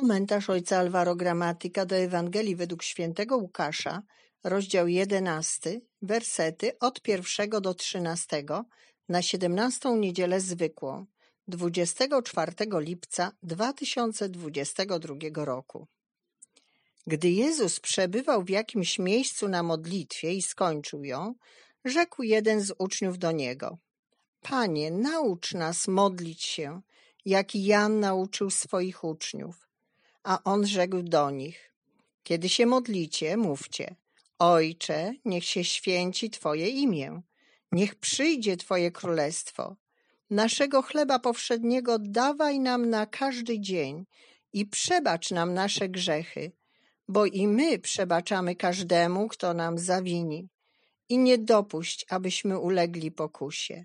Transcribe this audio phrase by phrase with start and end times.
[0.00, 4.02] Komentarz ojca Alvaro Gramatyka do Ewangelii według świętego Łukasza,
[4.44, 8.64] rozdział 11, wersety od pierwszego do trzynastego
[9.08, 11.06] na siedemnastą niedzielę zwykłą,
[11.48, 15.86] 24 lipca 2022 roku.
[17.06, 21.34] Gdy Jezus przebywał w jakimś miejscu na modlitwie i skończył ją,
[21.84, 23.78] rzekł jeden z uczniów do niego:
[24.40, 26.80] Panie, naucz nas modlić się,
[27.24, 29.67] jak Jan nauczył swoich uczniów.
[30.28, 31.74] A on rzekł do nich:
[32.22, 33.96] Kiedy się modlicie, mówcie:
[34.38, 37.22] Ojcze, niech się święci Twoje imię,
[37.72, 39.76] niech przyjdzie Twoje królestwo.
[40.30, 44.06] Naszego chleba powszedniego dawaj nam na każdy dzień
[44.52, 46.52] i przebacz nam nasze grzechy,
[47.08, 50.48] bo i my przebaczamy każdemu, kto nam zawini.
[51.08, 53.84] I nie dopuść, abyśmy ulegli pokusie.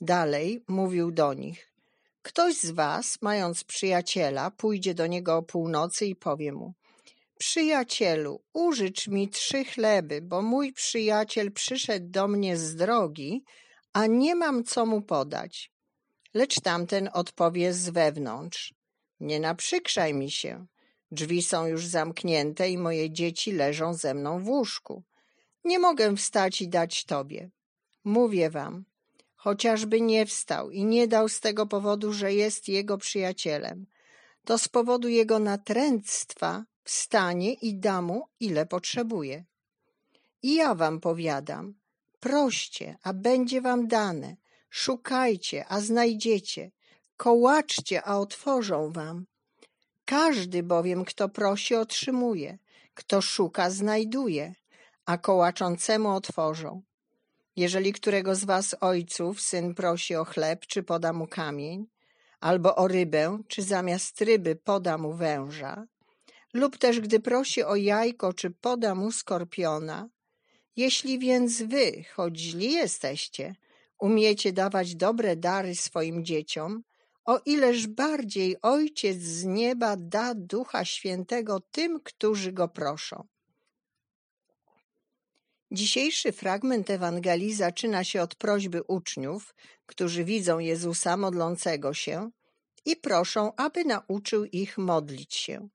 [0.00, 1.73] Dalej mówił do nich:
[2.24, 6.74] Ktoś z was, mając przyjaciela, pójdzie do niego o północy i powie mu:
[7.38, 13.44] Przyjacielu, użycz mi trzy chleby, bo mój przyjaciel przyszedł do mnie z drogi,
[13.92, 15.70] a nie mam co mu podać.
[16.34, 18.74] Lecz tamten odpowie z wewnątrz:
[19.20, 20.66] Nie naprzykrzaj mi się.
[21.10, 25.02] Drzwi są już zamknięte i moje dzieci leżą ze mną w łóżku.
[25.64, 27.50] Nie mogę wstać i dać tobie.
[28.04, 28.84] Mówię wam,
[29.44, 33.86] chociażby nie wstał i nie dał z tego powodu, że jest jego przyjacielem,
[34.44, 39.44] to z powodu jego natręctwa wstanie i da mu, ile potrzebuje.
[40.42, 41.74] I ja wam powiadam,
[42.20, 44.36] proście, a będzie wam dane,
[44.70, 46.70] szukajcie, a znajdziecie,
[47.16, 49.26] kołaczcie, a otworzą wam.
[50.04, 52.58] Każdy bowiem, kto prosi, otrzymuje,
[52.94, 54.54] kto szuka, znajduje,
[55.06, 56.82] a kołaczącemu otworzą.
[57.56, 61.86] Jeżeli którego z was ojców syn prosi o chleb, czy poda mu kamień,
[62.40, 65.86] albo o rybę, czy zamiast ryby poda mu węża,
[66.54, 70.08] lub też gdy prosi o jajko, czy poda mu skorpiona,
[70.76, 73.54] jeśli więc wy, choć źli jesteście,
[73.98, 76.82] umiecie dawać dobre dary swoim dzieciom,
[77.24, 83.24] o ileż bardziej Ojciec z nieba da Ducha Świętego tym, którzy go proszą.
[85.74, 89.54] Dzisiejszy fragment Ewangelii zaczyna się od prośby uczniów,
[89.86, 92.30] którzy widzą Jezusa modlącego się
[92.84, 95.68] i proszą, aby nauczył ich modlić się.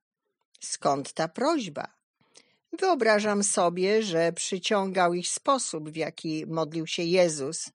[0.60, 1.88] Skąd ta prośba?
[2.80, 7.70] Wyobrażam sobie, że przyciągał ich sposób, w jaki modlił się Jezus,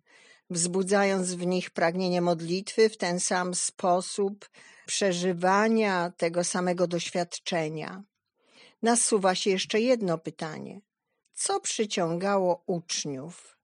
[0.51, 4.51] wzbudzając w nich pragnienie modlitwy w ten sam sposób
[4.87, 8.03] przeżywania tego samego doświadczenia.
[8.83, 10.81] Nasuwa się jeszcze jedno pytanie
[11.35, 13.59] co przyciągało uczniów.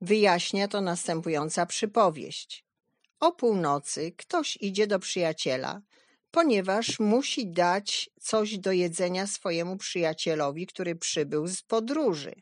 [0.00, 2.64] Wyjaśnia to następująca przypowieść.
[3.20, 5.80] O północy ktoś idzie do przyjaciela,
[6.30, 12.34] ponieważ musi dać coś do jedzenia swojemu przyjacielowi, który przybył z podróży.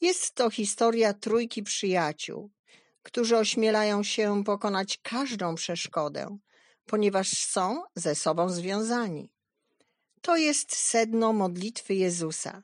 [0.00, 2.50] Jest to historia trójki przyjaciół,
[3.02, 6.38] którzy ośmielają się pokonać każdą przeszkodę,
[6.86, 9.30] ponieważ są ze sobą związani.
[10.20, 12.62] To jest sedno modlitwy Jezusa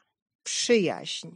[0.50, 1.28] przyjaźń.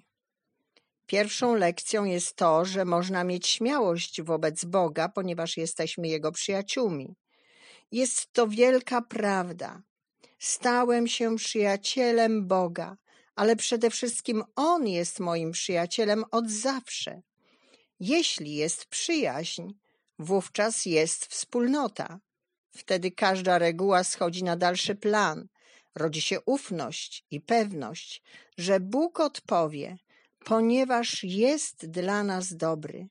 [1.06, 7.14] Pierwszą lekcją jest to, że można mieć śmiałość wobec Boga, ponieważ jesteśmy Jego przyjaciółmi.
[7.92, 9.82] Jest to wielka prawda.
[10.38, 12.96] Stałem się przyjacielem Boga,
[13.36, 17.22] ale przede wszystkim On jest moim przyjacielem od zawsze.
[18.00, 19.72] Jeśli jest przyjaźń,
[20.18, 22.20] wówczas jest wspólnota.
[22.76, 25.48] Wtedy każda reguła schodzi na dalszy plan,
[25.94, 28.22] rodzi się ufność i pewność,
[28.58, 29.98] że Bóg odpowie,
[30.44, 33.08] ponieważ jest dla nas dobry.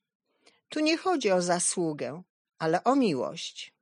[0.70, 2.24] Tu nie chodzi o zasługę,
[2.60, 3.74] ale o miłość.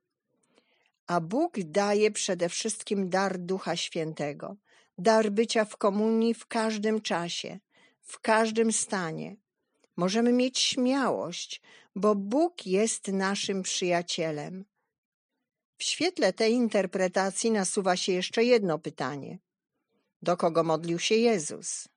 [1.06, 4.56] A Bóg daje przede wszystkim dar Ducha Świętego,
[4.98, 7.58] dar bycia w komunii w każdym czasie,
[8.00, 9.36] w każdym stanie.
[9.96, 11.62] Możemy mieć śmiałość,
[11.96, 14.64] bo Bóg jest naszym przyjacielem.
[15.82, 19.38] W świetle tej interpretacji nasuwa się jeszcze jedno pytanie.
[20.22, 21.88] Do kogo modlił się Jezus?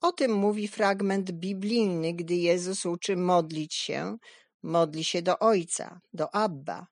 [0.00, 4.18] O tym mówi fragment biblijny, gdy Jezus uczy modlić się,
[4.62, 6.86] modli się do Ojca, do Abba.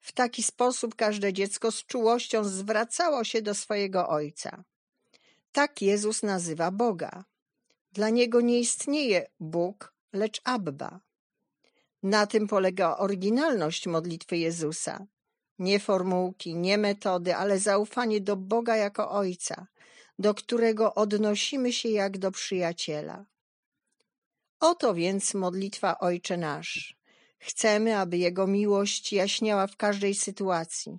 [0.00, 4.64] W taki sposób każde dziecko z czułością zwracało się do swojego Ojca.
[5.52, 7.24] Tak Jezus nazywa Boga.
[7.92, 11.00] Dla Niego nie istnieje Bóg, lecz Abba.
[12.02, 15.06] Na tym polega oryginalność modlitwy Jezusa.
[15.62, 19.66] Nie formułki, nie metody, ale zaufanie do Boga jako Ojca,
[20.18, 23.24] do którego odnosimy się jak do przyjaciela.
[24.60, 26.96] Oto więc modlitwa Ojcze nasz.
[27.38, 30.98] Chcemy, aby Jego miłość jaśniała w każdej sytuacji,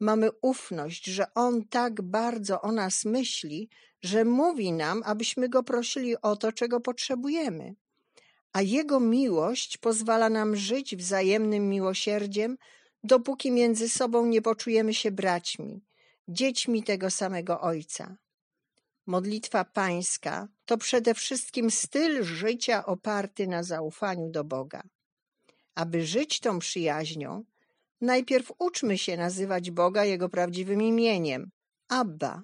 [0.00, 3.68] mamy ufność, że On tak bardzo o nas myśli,
[4.02, 7.74] że mówi nam, abyśmy Go prosili o to, czego potrzebujemy.
[8.52, 12.56] A Jego miłość pozwala nam żyć wzajemnym miłosierdziem,
[13.04, 15.84] dopóki między sobą nie poczujemy się braćmi,
[16.28, 18.16] dziećmi tego samego Ojca.
[19.06, 24.82] Modlitwa Pańska to przede wszystkim styl życia oparty na zaufaniu do Boga.
[25.74, 27.44] Aby żyć tą przyjaźnią,
[28.00, 31.50] najpierw uczmy się nazywać Boga Jego prawdziwym imieniem
[31.88, 32.42] Abba.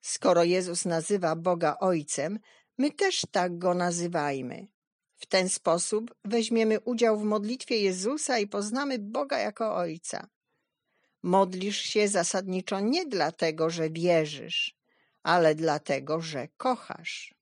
[0.00, 2.38] Skoro Jezus nazywa Boga Ojcem,
[2.78, 4.66] my też tak Go nazywajmy.
[5.16, 10.28] W ten sposób weźmiemy udział w modlitwie Jezusa i poznamy Boga jako Ojca.
[11.22, 14.76] Modlisz się zasadniczo nie dlatego, że wierzysz,
[15.22, 17.35] ale dlatego, że kochasz.